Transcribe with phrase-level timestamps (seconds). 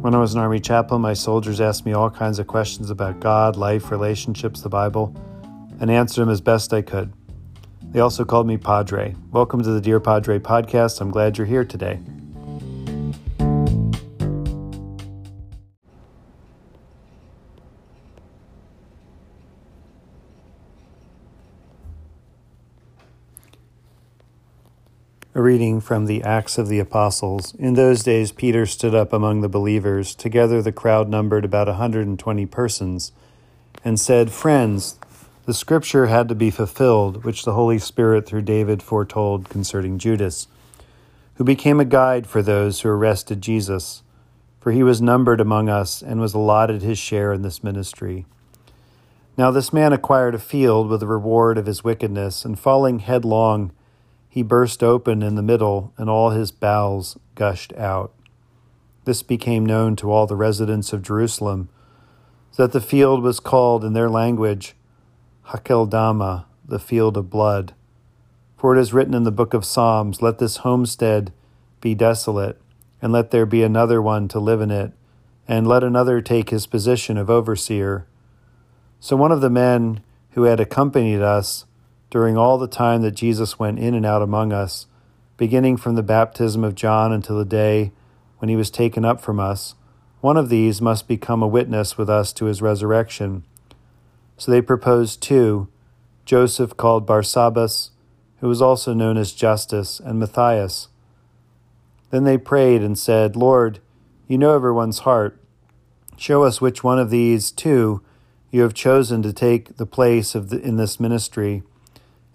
[0.00, 3.20] When I was an Army chaplain, my soldiers asked me all kinds of questions about
[3.20, 5.14] God, life, relationships, the Bible,
[5.78, 7.12] and answered them as best I could.
[7.82, 9.14] They also called me Padre.
[9.30, 11.02] Welcome to the Dear Padre podcast.
[11.02, 12.00] I'm glad you're here today.
[25.40, 27.54] A reading from the Acts of the Apostles.
[27.54, 30.14] In those days, Peter stood up among the believers.
[30.14, 33.12] Together, the crowd numbered about a 120 persons,
[33.82, 34.98] and said, Friends,
[35.46, 40.46] the scripture had to be fulfilled, which the Holy Spirit through David foretold concerning Judas,
[41.36, 44.02] who became a guide for those who arrested Jesus,
[44.60, 48.26] for he was numbered among us and was allotted his share in this ministry.
[49.38, 53.72] Now, this man acquired a field with the reward of his wickedness, and falling headlong,
[54.30, 58.14] he burst open in the middle, and all his bowels gushed out.
[59.04, 61.68] This became known to all the residents of Jerusalem,
[62.52, 64.76] so that the field was called in their language
[65.48, 67.74] Hakeldama, the field of blood.
[68.56, 71.32] For it is written in the book of Psalms, Let this homestead
[71.80, 72.60] be desolate,
[73.02, 74.92] and let there be another one to live in it,
[75.48, 78.06] and let another take his position of overseer.
[79.00, 81.64] So one of the men who had accompanied us,
[82.10, 84.86] during all the time that Jesus went in and out among us,
[85.36, 87.92] beginning from the baptism of John until the day
[88.38, 89.74] when he was taken up from us,
[90.20, 93.44] one of these must become a witness with us to his resurrection.
[94.36, 95.68] So they proposed two
[96.24, 97.90] Joseph called Barsabbas,
[98.40, 100.88] who was also known as Justus, and Matthias.
[102.10, 103.80] Then they prayed and said, Lord,
[104.26, 105.40] you know everyone's heart.
[106.16, 108.02] Show us which one of these two
[108.50, 111.62] you have chosen to take the place of the, in this ministry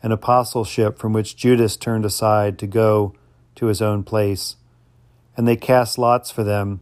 [0.05, 3.15] an apostleship from which Judas turned aside to go
[3.55, 4.55] to his own place.
[5.35, 6.81] And they cast lots for them,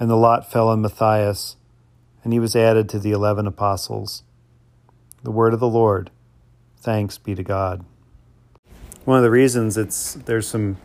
[0.00, 1.56] and the lot fell on Matthias,
[2.24, 4.22] and he was added to the eleven apostles.
[5.22, 6.10] The word of the Lord.
[6.78, 7.84] Thanks be to God.
[9.04, 10.78] One of the reasons it's there's some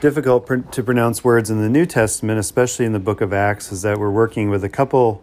[0.00, 3.72] difficult pr- to pronounce words in the New Testament, especially in the book of Acts,
[3.72, 5.20] is that we're working with a couple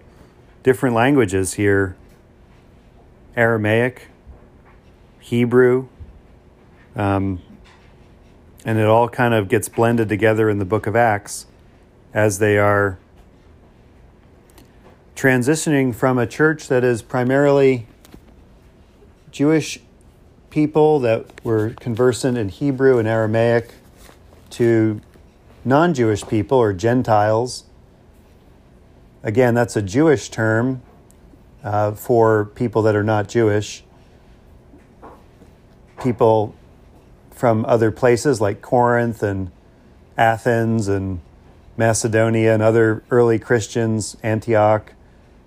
[0.62, 1.96] different languages here
[3.38, 4.10] Aramaic,
[5.26, 5.88] Hebrew,
[6.96, 7.42] um,
[8.64, 11.48] and it all kind of gets blended together in the book of Acts
[12.14, 13.00] as they are
[15.16, 17.88] transitioning from a church that is primarily
[19.32, 19.80] Jewish
[20.52, 23.74] people that were conversant in Hebrew and Aramaic
[24.52, 25.02] to
[25.64, 27.64] non Jewish people or Gentiles.
[29.24, 30.84] Again, that's a Jewish term
[31.64, 33.85] uh, for people that are not Jewish
[36.06, 36.54] people
[37.32, 39.50] from other places like Corinth and
[40.16, 41.20] Athens and
[41.78, 44.94] Macedonia and other early Christians, Antioch,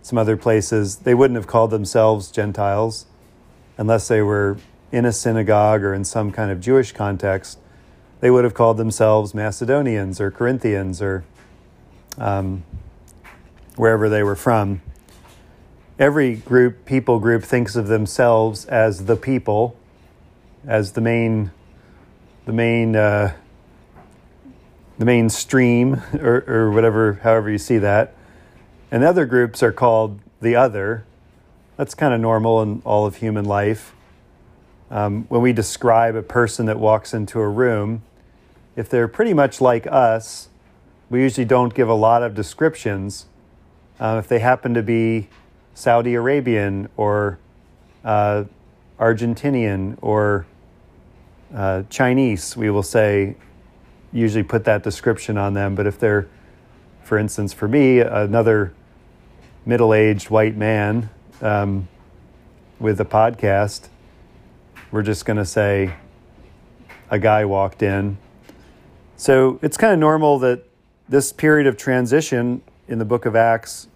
[0.03, 3.07] some other places, they wouldn't have called themselves Gentiles
[3.77, 4.59] unless they were
[4.91, 7.61] in a synagogue or in some kind of Jewish context.
[8.19, 11.25] They would have called themselves Macedonians or Corinthians or
[12.19, 12.65] um,
[13.77, 14.83] wherever they were from.
[16.01, 19.77] Every group, people group, thinks of themselves as the people
[20.69, 21.51] as the main
[22.45, 23.35] the main uh,
[24.99, 28.15] the main stream or, or whatever however you see that.
[28.91, 31.05] And other groups are called the other.
[31.77, 33.95] That's kind of normal in all of human life.
[34.91, 38.03] Um, when we describe a person that walks into a room
[38.77, 40.49] if they're pretty much like us
[41.11, 43.27] we usually don't give a lot of descriptions.
[43.99, 45.29] Uh, if they happen to be
[45.75, 47.39] saudi arabian or
[48.05, 48.45] uh,
[48.99, 50.47] argentinian or
[51.55, 53.37] uh, Chinese, we will say,
[54.13, 55.75] usually put that description on them.
[55.75, 56.29] But if they're,
[57.03, 58.73] for instance, for me, another
[59.67, 61.11] middle aged white man
[61.43, 61.89] um,
[62.79, 63.89] with a podcast,
[64.91, 65.95] we're just going to say
[67.11, 68.19] a guy walked in.
[69.17, 70.65] So it's kind of normal that
[71.09, 73.89] this period of transition in the book of Acts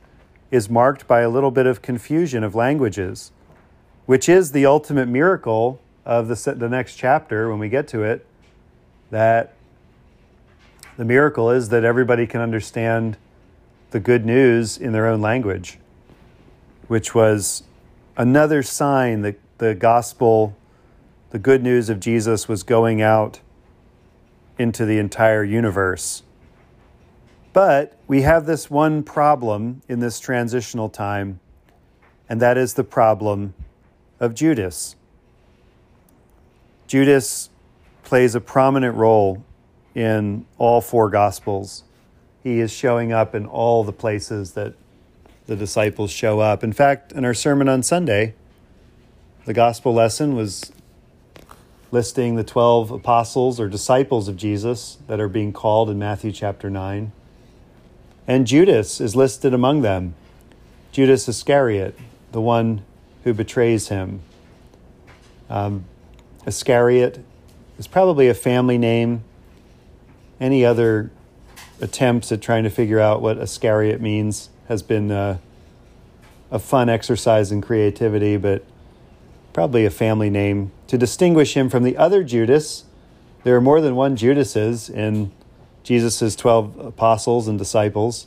[0.51, 3.33] is marked by a little bit of confusion of languages,
[4.07, 8.27] which is the ultimate miracle of the, the next chapter when we get to it
[9.11, 9.55] that
[10.97, 13.17] the miracle is that everybody can understand
[13.91, 15.79] the good news in their own language,
[16.89, 17.63] which was
[18.17, 20.57] another sign that the gospel,
[21.31, 23.41] the good news of Jesus, was going out
[24.59, 26.23] into the entire universe.
[27.53, 31.39] But we have this one problem in this transitional time,
[32.29, 33.55] and that is the problem
[34.21, 34.97] of Judas.
[36.93, 37.49] Judas
[38.05, 39.43] plays a prominent role
[39.95, 41.85] in all four Gospels.
[42.43, 44.75] he is showing up in all the places that
[45.47, 46.63] the disciples show up.
[46.63, 48.35] In fact, in our sermon on Sunday,
[49.47, 50.71] the gospel lesson was
[51.91, 56.69] listing the 12 apostles or disciples of Jesus that are being called in Matthew chapter
[56.69, 57.11] 9.
[58.29, 60.15] And Judas is listed among them.
[60.91, 61.99] Judas Iscariot,
[62.33, 62.85] the one
[63.25, 64.21] who betrays him.
[65.49, 65.87] Um,
[66.47, 67.25] Iscariot
[67.79, 69.23] is probably a family name.
[70.41, 71.11] Any other
[71.81, 75.39] attempts at trying to figure out what Iscariot means has been uh,
[76.51, 78.65] a fun exercise in creativity, but
[79.53, 80.73] probably a family name.
[80.89, 82.85] To distinguish him from the other Judas,
[83.45, 85.33] there are more than one Judases in
[85.83, 88.27] Jesus' 12 apostles and disciples.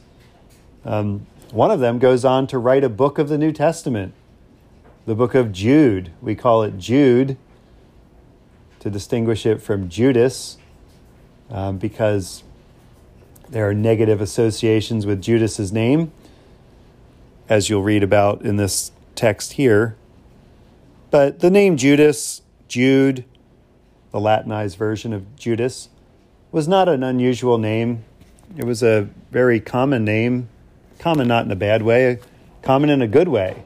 [0.83, 4.13] Um, one of them goes on to write a book of the New Testament,
[5.05, 6.11] the book of Jude.
[6.21, 7.37] We call it Jude
[8.85, 10.59] to distinguish it from Judas
[11.49, 12.43] um, because
[13.49, 16.11] there are negative associations with Judas's name,
[17.49, 19.95] as you'll read about in this text here.
[21.09, 23.25] But the name Judas, Jude,
[24.11, 25.89] the Latinized version of Judas,
[26.51, 28.05] was not an unusual name.
[28.55, 30.47] It was a very common name,
[30.99, 32.19] common not in a bad way,
[32.61, 33.63] common in a good way.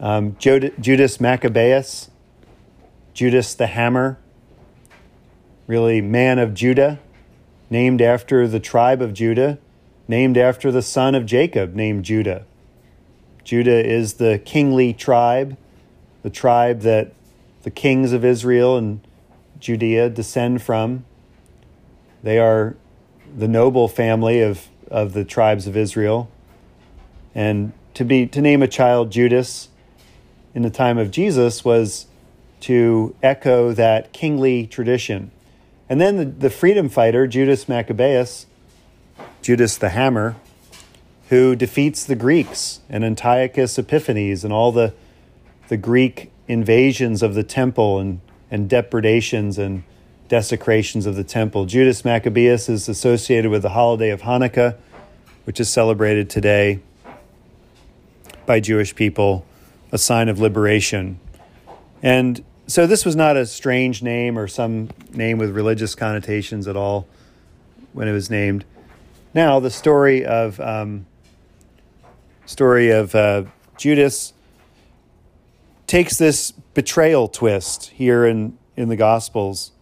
[0.00, 2.10] Um, Judas Maccabeus,
[3.14, 4.18] Judas the Hammer,
[5.70, 6.98] really man of Judah,
[7.70, 9.56] named after the tribe of Judah,
[10.08, 12.44] named after the son of Jacob, named Judah.
[13.44, 15.56] Judah is the kingly tribe
[16.22, 17.12] the tribe that
[17.62, 19.00] the kings of Israel and
[19.60, 21.04] Judea descend from.
[22.22, 22.76] They are
[23.36, 26.28] the noble family of, of the tribes of Israel.
[27.32, 29.68] And to be to name a child Judas
[30.52, 32.06] in the time of Jesus was
[32.62, 35.30] to echo that kingly tradition.
[35.90, 38.46] And then the, the freedom fighter, Judas Maccabeus,
[39.42, 40.36] Judas the Hammer,
[41.28, 44.94] who defeats the Greeks and Antiochus Epiphanes and all the
[45.70, 48.20] the Greek invasions of the temple and,
[48.50, 49.84] and depredations and
[50.28, 51.64] desecrations of the temple.
[51.64, 54.76] Judas Maccabeus is associated with the holiday of Hanukkah,
[55.44, 56.80] which is celebrated today
[58.46, 59.46] by Jewish people,
[59.92, 61.20] a sign of liberation.
[62.02, 66.76] And so this was not a strange name or some name with religious connotations at
[66.76, 67.08] all
[67.92, 68.64] when it was named.
[69.34, 71.06] Now the story of um,
[72.46, 73.44] story of uh,
[73.76, 74.32] Judas
[75.86, 79.72] takes this betrayal twist here in, in the Gospels.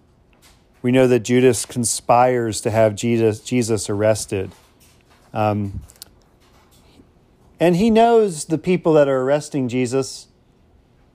[0.80, 4.52] We know that Judas conspires to have Jesus, Jesus arrested.
[5.34, 5.80] Um,
[7.60, 10.27] and he knows the people that are arresting Jesus,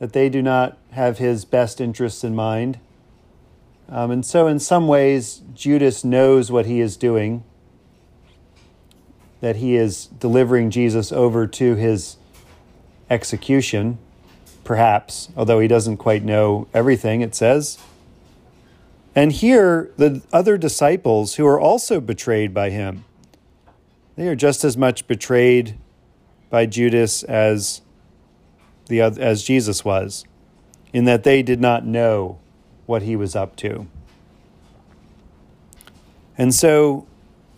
[0.04, 2.78] that they do not have his best interests in mind.
[3.88, 7.46] Um, and so, in some ways, Judas knows what he is doing,
[9.40, 12.18] that he is delivering Jesus over to his
[13.10, 13.98] execution
[14.66, 17.78] perhaps, although he doesn't quite know everything, it says.
[19.16, 23.06] And here, the other disciples who are also betrayed by him,
[24.18, 25.78] they are just as much betrayed
[26.50, 27.80] by Judas as,
[28.88, 30.26] the, as Jesus was,
[30.92, 32.40] in that they did not know
[32.86, 33.88] what he was up to.
[36.38, 37.08] And so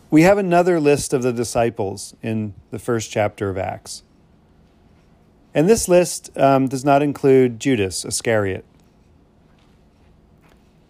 [0.09, 4.03] we have another list of the disciples in the first chapter of Acts.
[5.53, 8.65] And this list um, does not include Judas Iscariot.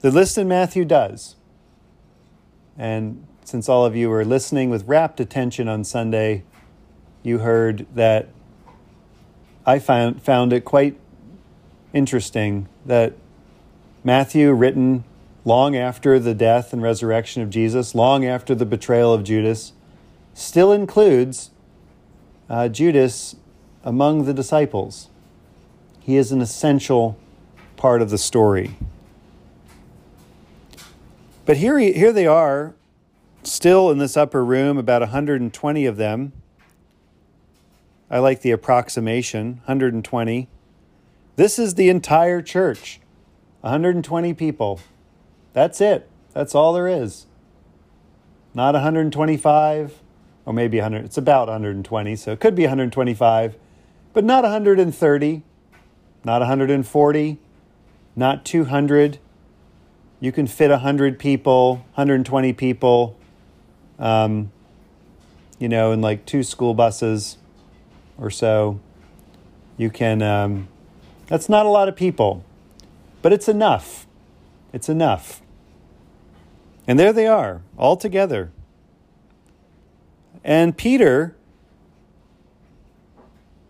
[0.01, 1.35] The list in Matthew does.
[2.77, 6.43] And since all of you were listening with rapt attention on Sunday,
[7.23, 8.29] you heard that
[9.65, 10.97] I found, found it quite
[11.93, 13.13] interesting that
[14.03, 15.03] Matthew, written
[15.43, 19.73] long after the death and resurrection of Jesus, long after the betrayal of Judas,
[20.33, 21.49] still includes
[22.49, 23.35] uh, Judas
[23.83, 25.09] among the disciples.
[25.99, 27.17] He is an essential
[27.77, 28.77] part of the story.
[31.45, 32.75] But here, here they are,
[33.43, 36.33] still in this upper room, about 120 of them.
[38.09, 40.47] I like the approximation 120.
[41.35, 42.99] This is the entire church
[43.61, 44.79] 120 people.
[45.53, 46.09] That's it.
[46.33, 47.25] That's all there is.
[48.53, 50.01] Not 125
[50.45, 51.05] or maybe 100.
[51.05, 53.57] It's about 120, so it could be 125
[54.15, 55.43] but not 130,
[56.23, 57.37] not 140,
[58.15, 59.19] not 200.
[60.21, 63.17] You can fit 100 people, 120 people,
[63.99, 64.53] um,
[65.59, 67.37] you know, in like two school buses
[68.17, 68.79] or so.
[69.77, 70.67] You can, um,
[71.27, 72.43] that's not a lot of people,
[73.21, 74.07] but it's enough.
[74.71, 75.41] It's enough.
[76.87, 78.51] And there they are, all together.
[80.43, 81.35] And Peter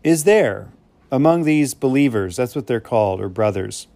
[0.04, 0.70] is there
[1.12, 2.36] among these believers.
[2.36, 3.88] That's what they're called, or brothers.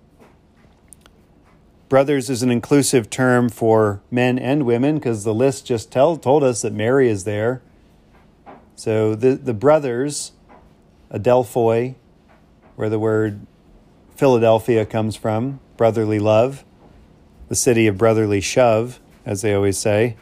[1.89, 6.43] Brothers is an inclusive term for men and women because the list just tell, told
[6.43, 7.61] us that Mary is there.
[8.75, 10.31] So the, the brothers,
[11.11, 11.95] Adelphoi,
[12.75, 13.45] where the word
[14.15, 16.63] Philadelphia comes from, brotherly love,
[17.47, 20.15] the city of brotherly shove, as they always say.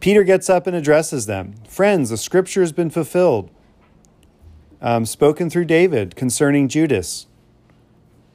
[0.00, 3.50] Peter gets up and addresses them Friends, the scripture has been fulfilled,
[4.80, 7.26] um, spoken through David concerning Judas.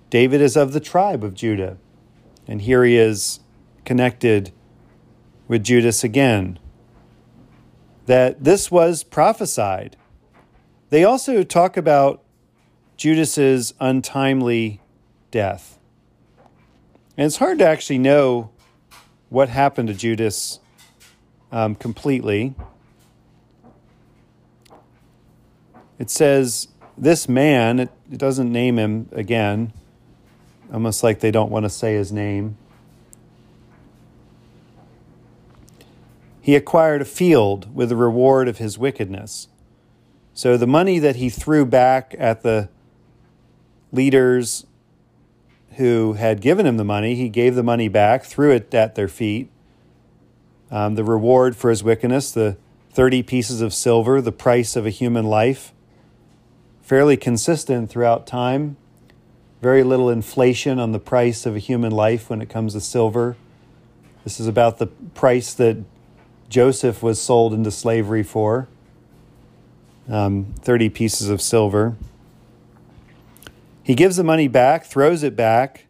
[0.10, 1.78] David is of the tribe of Judah.
[2.48, 3.40] And here he is
[3.86, 4.52] connected
[5.48, 6.60] with Judas again.
[8.06, 9.96] That this was prophesied.
[10.94, 12.22] They also talk about
[12.98, 14.80] Judas's untimely
[15.32, 15.80] death.
[17.18, 18.52] And it's hard to actually know
[19.30, 20.60] what happened to Judas
[21.52, 22.54] um, completely.
[25.98, 29.74] It says, This man, it, it doesn't name him again,
[30.72, 32.56] almost like they don't want to say his name.
[36.40, 39.48] He acquired a field with the reward of his wickedness.
[40.36, 42.70] So the money that he threw back at the
[43.92, 44.66] leaders
[45.76, 49.08] who had given him the money, he gave the money back, threw it at their
[49.08, 49.50] feet.
[50.72, 52.58] Um, the reward for his wickedness, the
[52.92, 55.72] 30 pieces of silver, the price of a human life,
[56.82, 58.78] fairly consistent throughout time.
[59.62, 63.38] Very little inflation on the price of a human life when it comes to silver.
[64.24, 65.78] This is about the price that
[66.50, 68.68] Joseph was sold into slavery for
[70.10, 71.96] um, 30 pieces of silver.
[73.84, 75.86] He gives the money back, throws it back,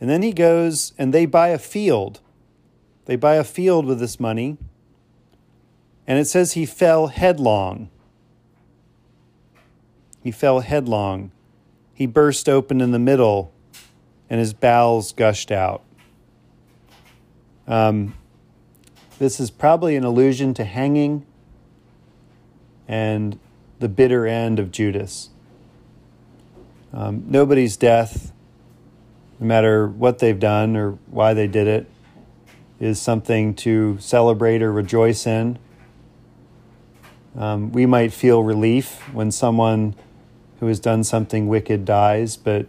[0.00, 2.20] and then he goes and they buy a field.
[3.06, 4.56] They buy a field with this money.
[6.06, 7.90] And it says he fell headlong.
[10.22, 11.30] He fell headlong.
[11.92, 13.52] He burst open in the middle,
[14.28, 15.82] and his bowels gushed out.
[17.66, 18.14] Um,
[19.18, 21.24] this is probably an allusion to hanging
[22.88, 23.38] and
[23.78, 25.30] the bitter end of Judas.
[26.92, 28.32] Um, nobody's death,
[29.40, 31.90] no matter what they've done or why they did it,
[32.78, 35.58] is something to celebrate or rejoice in.
[37.36, 39.94] Um, we might feel relief when someone
[40.60, 42.66] who has done something wicked dies, but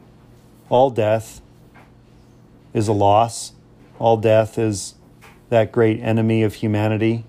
[0.70, 1.42] all death
[2.74, 3.54] is a loss.
[4.00, 4.96] All death is
[5.50, 7.26] that great enemy of humanity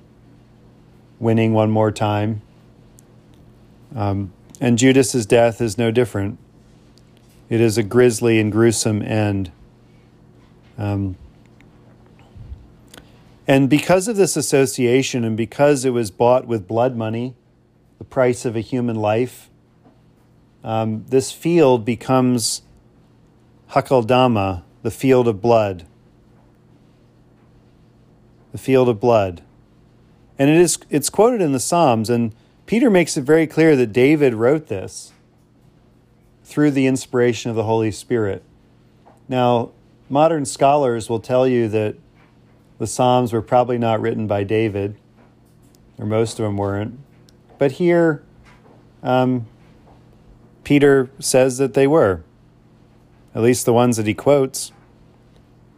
[1.18, 2.42] winning one more time.
[3.96, 6.38] Um, and Judas's death is no different.
[7.48, 9.50] It is a grisly and gruesome end.
[10.76, 11.16] Um,
[13.48, 17.34] and because of this association and because it was bought with blood money,
[17.98, 19.48] the price of a human life,
[20.62, 22.62] um, this field becomes
[23.70, 25.86] Hakeldama, the field of blood.
[28.52, 29.42] The field of blood.
[30.38, 32.34] And it is it's quoted in the Psalms, and
[32.66, 35.12] Peter makes it very clear that David wrote this
[36.44, 38.42] through the inspiration of the Holy Spirit.
[39.28, 39.70] Now,
[40.08, 41.96] modern scholars will tell you that
[42.78, 44.96] the Psalms were probably not written by David,
[45.98, 46.98] or most of them weren't.
[47.58, 48.22] But here,
[49.02, 49.46] um,
[50.64, 52.22] Peter says that they were,
[53.34, 54.72] at least the ones that he quotes.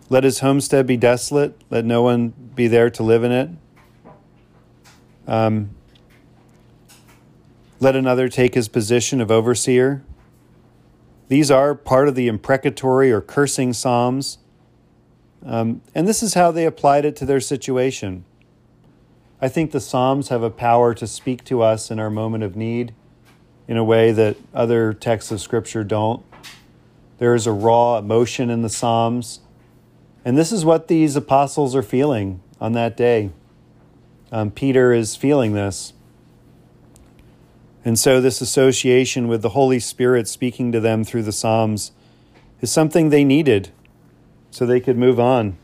[0.09, 3.51] Let his homestead be desolate, let no one be there to live in it.
[5.27, 5.71] Um,
[7.81, 10.03] let another take his position of overseer.
[11.29, 14.39] These are part of the imprecatory or cursing psalms.
[15.45, 18.25] Um, and this is how they applied it to their situation.
[19.41, 22.57] I think the Psalms have a power to speak to us in our moment of
[22.57, 22.93] need
[23.69, 26.25] in a way that other texts of Scripture don't.
[27.19, 29.41] There is a raw emotion in the Psalms.
[30.25, 33.31] And this is what these apostles are feeling on that day.
[34.33, 35.93] Um, Peter is feeling this.
[37.89, 41.93] And so, this association with the Holy Spirit speaking to them through the Psalms
[42.61, 43.71] is something they needed
[44.51, 45.57] so they could move on,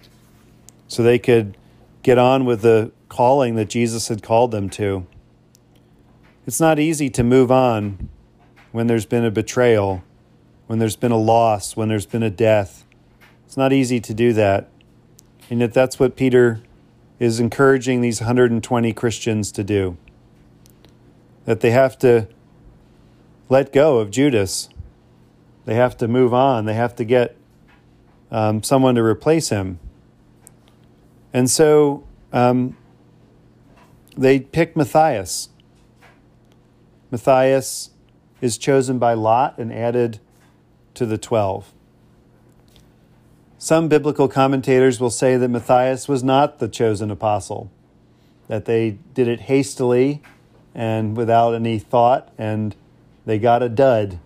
[0.88, 1.58] so they could
[2.02, 5.06] get on with the calling that Jesus had called them to.
[6.46, 8.08] It's not easy to move on
[8.72, 10.02] when there's been a betrayal,
[10.66, 12.86] when there's been a loss, when there's been a death.
[13.44, 14.70] It's not easy to do that.
[15.50, 16.62] And yet, that's what Peter
[17.18, 19.98] is encouraging these 120 Christians to do
[21.44, 22.28] that they have to
[23.48, 24.68] let go of Judas.
[25.64, 26.64] They have to move on.
[26.64, 27.36] They have to get
[28.30, 29.78] um, someone to replace him.
[31.32, 32.76] And so um,
[34.16, 35.48] they pick Matthias.
[37.10, 37.90] Matthias
[38.40, 40.20] is chosen by Lot and added
[40.94, 41.72] to the 12.
[43.58, 47.70] Some biblical commentators will say that Matthias was not the chosen apostle,
[48.48, 50.22] that they did it hastily
[50.74, 52.74] and without any thought, and
[53.24, 54.18] they got a dud.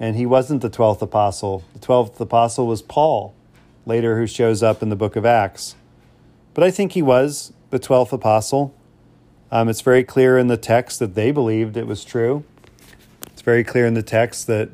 [0.00, 1.64] And he wasn't the 12th apostle.
[1.72, 3.34] The 12th apostle was Paul,
[3.84, 5.74] later, who shows up in the book of Acts.
[6.54, 8.74] But I think he was the 12th apostle.
[9.50, 12.44] Um, it's very clear in the text that they believed it was true.
[13.26, 14.68] It's very clear in the text that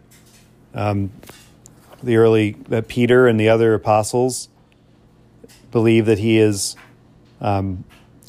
[0.74, 1.10] um,
[2.02, 4.48] the early that Peter and the other apostles
[5.70, 6.76] believe that he is
[7.40, 7.84] um,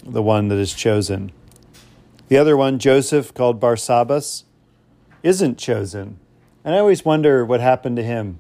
[0.06, 1.32] the one that is chosen.
[2.28, 4.44] The other one, Joseph, called Barsabbas,
[5.22, 6.20] isn't chosen.
[6.64, 8.40] And I always wonder what happened to him.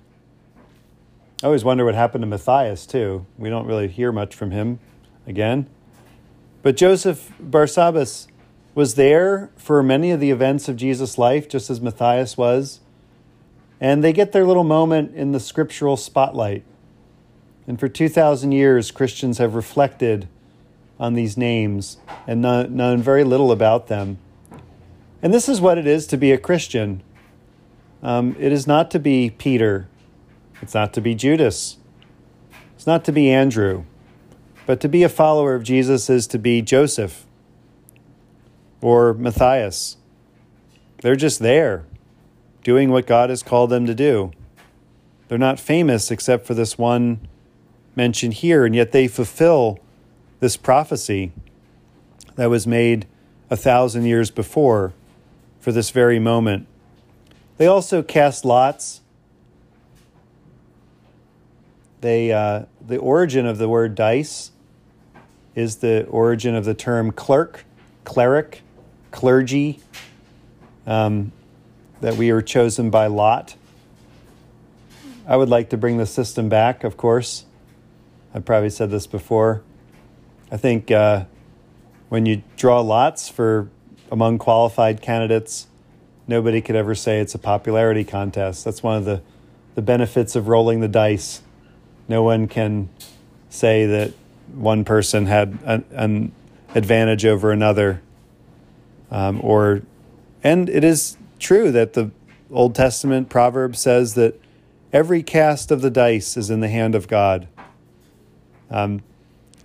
[1.43, 3.27] I always wonder what happened to Matthias, too.
[3.37, 4.79] We don't really hear much from him
[5.27, 5.69] again.
[6.63, 8.27] But Joseph Barsabbas
[8.73, 12.79] was there for many of the events of Jesus' life, just as Matthias was.
[13.79, 16.63] And they get their little moment in the scriptural spotlight.
[17.67, 20.27] And for 2,000 years, Christians have reflected
[20.99, 21.97] on these names
[22.27, 24.17] and known, very little about them.
[25.21, 27.03] And this is what it is to be a Christian
[28.05, 29.87] um, it is not to be Peter,
[30.61, 31.77] it's not to be Judas,
[32.75, 33.85] it's not to be Andrew,
[34.67, 37.25] but to be a follower of Jesus is to be Joseph
[38.79, 39.97] or Matthias.
[41.01, 41.85] They're just there
[42.63, 44.31] doing what God has called them to do.
[45.27, 47.27] They're not famous except for this one
[47.95, 49.79] mentioned here, and yet they fulfill
[50.39, 51.31] this prophecy
[52.35, 53.07] that was made
[53.49, 54.93] a thousand years before
[55.59, 56.67] for this very moment.
[57.57, 59.01] They also cast lots.
[62.01, 64.51] They, uh, the origin of the word dice
[65.55, 67.63] is the origin of the term clerk,
[68.03, 68.61] cleric,
[69.11, 69.79] clergy.
[70.85, 71.31] Um,
[72.01, 73.55] that we are chosen by lot.
[75.27, 77.45] I would like to bring the system back, of course.
[78.33, 79.63] I've probably said this before.
[80.51, 81.25] I think uh,
[82.09, 83.69] when you draw lots for
[84.11, 85.67] among qualified candidates,
[86.27, 88.63] nobody could ever say it's a popularity contest.
[88.63, 89.21] That's one of the,
[89.73, 91.41] the benefits of rolling the dice.
[92.07, 92.89] No one can
[93.49, 94.13] say that
[94.53, 96.31] one person had an, an
[96.75, 98.01] advantage over another.
[99.09, 99.81] Um, or,
[100.43, 102.11] and it is true that the
[102.51, 104.39] Old Testament proverb says that
[104.93, 107.47] every cast of the dice is in the hand of God.
[108.69, 109.01] Um,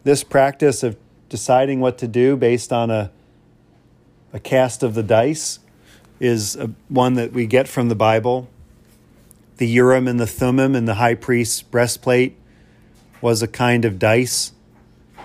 [0.03, 0.97] this practice of
[1.29, 3.11] deciding what to do based on a,
[4.33, 5.59] a cast of the dice
[6.19, 8.49] is a, one that we get from the Bible.
[9.57, 12.37] The Urim and the Thummim and the high priest's breastplate
[13.21, 14.53] was a kind of dice,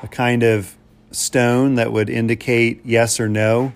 [0.04, 0.76] a kind of
[1.12, 3.74] stone that would indicate yes or no.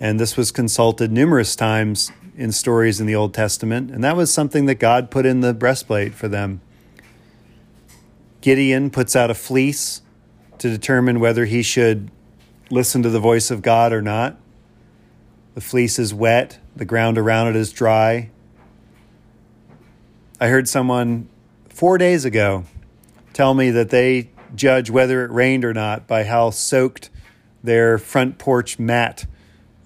[0.00, 3.90] And this was consulted numerous times in stories in the Old Testament.
[3.90, 6.60] And that was something that God put in the breastplate for them.
[8.40, 10.02] Gideon puts out a fleece
[10.58, 12.10] to determine whether he should
[12.70, 14.36] listen to the voice of God or not.
[15.54, 18.30] The fleece is wet, the ground around it is dry.
[20.40, 21.28] I heard someone
[21.68, 22.64] four days ago
[23.32, 27.10] tell me that they judge whether it rained or not by how soaked
[27.62, 29.26] their front porch mat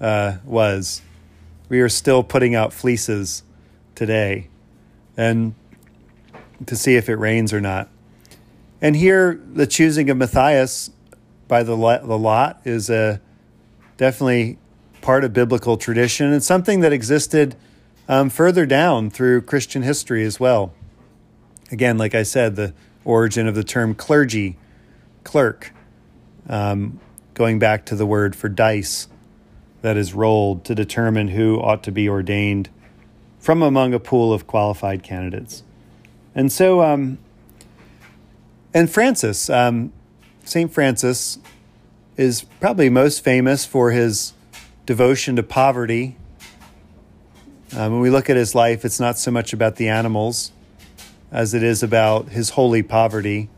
[0.00, 1.02] uh, was.
[1.68, 3.42] We are still putting out fleeces
[3.94, 4.48] today,
[5.16, 5.54] and
[6.66, 7.88] to see if it rains or not.
[8.82, 10.90] And here, the choosing of Matthias
[11.46, 13.20] by the the lot is a
[13.96, 14.58] definitely
[15.00, 17.54] part of biblical tradition and something that existed
[18.08, 20.74] um, further down through Christian history as well.
[21.70, 24.56] Again, like I said, the origin of the term clergy,
[25.22, 25.72] clerk,
[26.48, 26.98] um,
[27.34, 29.06] going back to the word for dice
[29.82, 32.68] that is rolled to determine who ought to be ordained
[33.38, 35.62] from among a pool of qualified candidates.
[36.34, 37.18] And so, um,
[38.74, 39.92] and Francis, um,
[40.44, 40.72] St.
[40.72, 41.38] Francis,
[42.16, 44.32] is probably most famous for his
[44.86, 46.16] devotion to poverty.
[47.74, 50.52] Um, when we look at his life, it's not so much about the animals
[51.30, 53.48] as it is about his holy poverty,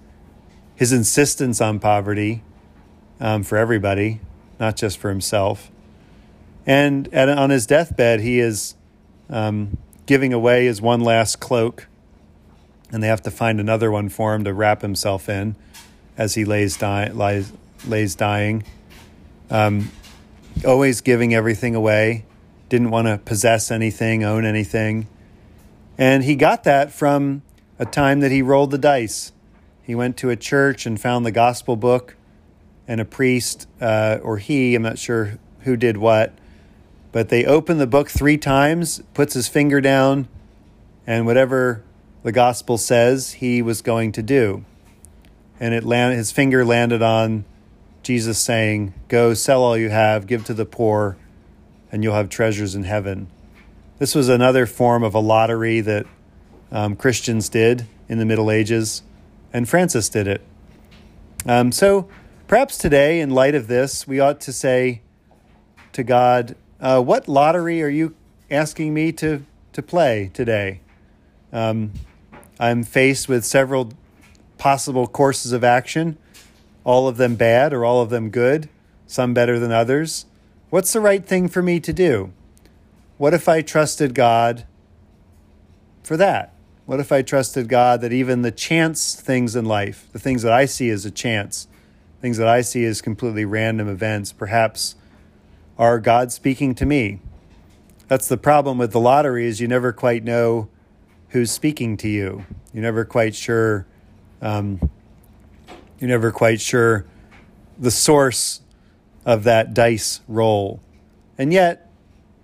[0.77, 2.43] his insistence on poverty
[3.21, 4.21] um, for everybody,
[4.61, 5.71] not just for himself.
[6.67, 8.77] And at, on his deathbed, he is
[9.29, 11.89] um, giving away his one last cloak,
[12.95, 15.57] and they have to find another one for him to wrap himself in
[16.17, 17.53] as he lays, die, lies,
[17.89, 18.63] lays dying.
[19.51, 19.91] Um,
[20.65, 22.25] always giving everything away,
[22.69, 25.09] didn't want to possess anything, own anything.
[25.99, 27.43] And he got that from
[27.81, 29.33] a time that he rolled the dice.
[29.83, 32.15] He went to a church and found the gospel book
[32.87, 36.33] and a priest, uh, or he, I'm not sure who did what,
[37.11, 40.29] but they open the book three times, puts his finger down,
[41.09, 41.83] and whatever
[42.25, 44.65] the gospel says, he was going to do.
[45.61, 47.45] And it land, his finger landed on
[48.03, 51.19] Jesus saying, Go sell all you have, give to the poor,
[51.93, 53.29] and you'll have treasures in heaven.
[53.99, 56.07] This was another form of a lottery that
[56.73, 59.03] um, Christians did in the Middle Ages,
[59.53, 60.41] and Francis did it.
[61.47, 62.09] Um, so
[62.49, 65.03] perhaps today, in light of this, we ought to say
[65.93, 68.17] to God, uh, What lottery are you
[68.51, 70.81] asking me to, to play today?
[71.53, 71.93] Um,
[72.59, 73.93] I'm faced with several
[74.59, 76.17] possible courses of action,
[76.85, 78.69] all of them bad or all of them good,
[79.07, 80.27] some better than others.
[80.71, 82.33] What's the right thing for me to do?
[83.19, 84.67] What if I trusted God
[86.03, 86.53] for that?
[86.87, 90.53] What if I trusted God that even the chance things in life, the things that
[90.53, 91.67] I see as a chance,
[92.21, 94.95] things that I see as completely random events, perhaps
[95.79, 97.21] are God speaking to me?
[98.07, 100.69] That's the problem with the lottery is you never quite know
[101.35, 102.47] who's speaking to you.
[102.73, 103.87] You're never quite sure.
[104.41, 104.89] Um,
[105.99, 107.07] you're never quite sure
[107.77, 108.61] the source
[109.27, 110.81] of that dice roll,
[111.37, 111.91] and yet,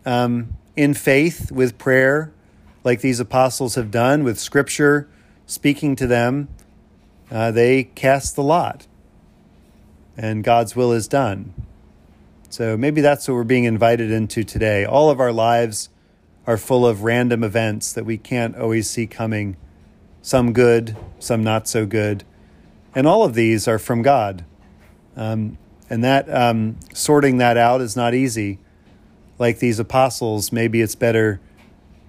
[0.04, 2.32] um, in faith, with prayer,
[2.82, 5.08] like these apostles have done, with Scripture
[5.46, 6.48] speaking to them,
[7.30, 8.88] uh, they cast the lot,
[10.16, 11.54] and God's will is done.
[12.48, 14.84] So maybe that's what we're being invited into today.
[14.84, 15.90] All of our lives
[16.50, 19.56] are full of random events that we can't always see coming,
[20.20, 22.24] some good, some not so good.
[22.92, 24.44] And all of these are from God.
[25.14, 25.58] Um,
[25.88, 28.58] and that um, sorting that out is not easy.
[29.38, 31.40] Like these apostles, maybe it's better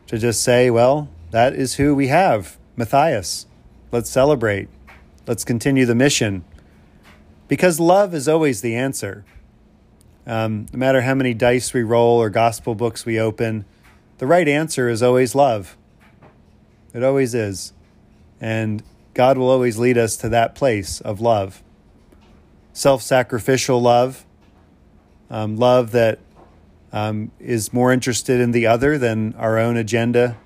[0.07, 3.45] to just say, well, that is who we have, Matthias.
[3.91, 4.69] Let's celebrate.
[5.27, 6.43] Let's continue the mission.
[7.47, 9.23] Because love is always the answer.
[10.25, 13.65] Um, no matter how many dice we roll or gospel books we open,
[14.21, 15.75] the right answer is always love.
[16.93, 17.73] It always is.
[18.39, 18.83] And
[19.15, 21.63] God will always lead us to that place of love
[22.71, 24.23] self sacrificial love,
[25.31, 26.19] um, love that
[26.93, 30.37] um, is more interested in the other than our own agenda.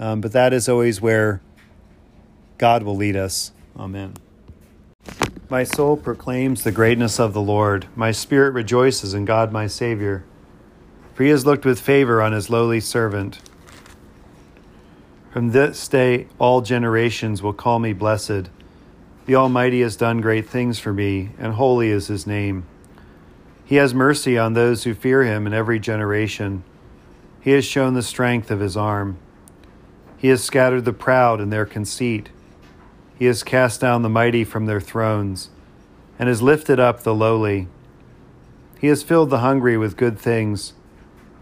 [0.00, 1.40] Um, but that is always where
[2.58, 3.52] God will lead us.
[3.78, 4.14] Amen.
[5.48, 7.86] My soul proclaims the greatness of the Lord.
[7.94, 10.24] My spirit rejoices in God my Savior
[11.20, 13.40] for he has looked with favor on his lowly servant.
[15.30, 18.48] From this day, all generations will call me blessed.
[19.26, 22.64] The Almighty has done great things for me, and holy is his name.
[23.66, 26.64] He has mercy on those who fear him in every generation.
[27.42, 29.18] He has shown the strength of his arm.
[30.16, 32.30] He has scattered the proud in their conceit.
[33.18, 35.50] He has cast down the mighty from their thrones,
[36.18, 37.68] and has lifted up the lowly.
[38.80, 40.72] He has filled the hungry with good things